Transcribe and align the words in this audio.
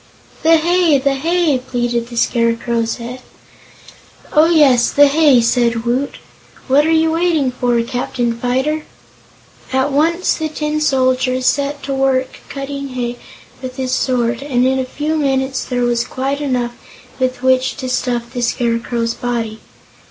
"The 0.41 0.55
hay 0.57 0.97
the 0.97 1.13
hay!" 1.13 1.59
pleaded 1.59 2.07
the 2.09 2.17
Scarecrow's 2.17 2.95
head. 2.95 3.21
"Oh, 4.33 4.47
yes; 4.47 4.89
the 4.89 5.05
hay," 5.05 5.41
said 5.41 5.85
Woot. 5.85 6.15
"What 6.67 6.87
are 6.87 6.91
you 6.91 7.11
waiting 7.11 7.51
for, 7.51 7.79
Captain 7.83 8.33
Fyter?" 8.33 8.81
At 9.71 9.91
once 9.91 10.33
the 10.33 10.49
Tin 10.49 10.81
Soldier 10.81 11.39
set 11.41 11.83
to 11.83 11.93
work 11.93 12.39
cutting 12.49 12.87
hay 12.95 13.17
with 13.61 13.75
his 13.75 13.91
sword 13.91 14.41
and 14.41 14.65
in 14.65 14.79
a 14.79 14.85
few 14.85 15.17
minutes 15.17 15.63
there 15.65 15.83
was 15.83 16.03
quite 16.03 16.41
enough 16.41 16.73
with 17.19 17.43
which 17.43 17.77
to 17.77 17.87
stuff 17.87 18.33
the 18.33 18.41
Scarecrow's 18.41 19.13
body. 19.13 19.59